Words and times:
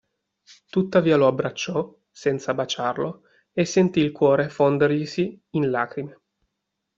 Tuttavia 0.71 1.15
lo 1.15 1.27
abbracciò, 1.27 1.95
senza 2.09 2.55
baciarlo, 2.55 3.21
e 3.53 3.65
sentì 3.65 3.99
il 3.99 4.11
cuore 4.11 4.49
fonderglisi 4.49 5.39
in 5.51 5.69
lacrime. 5.69 6.19